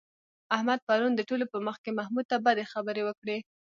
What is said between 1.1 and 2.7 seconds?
د ټولو په مخ کې محمود ته بدې